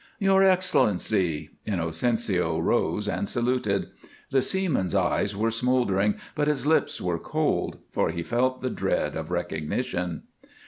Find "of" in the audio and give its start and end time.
9.15-9.29